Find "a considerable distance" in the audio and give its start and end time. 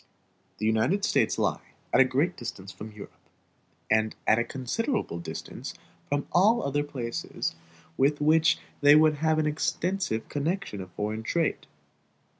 4.39-5.75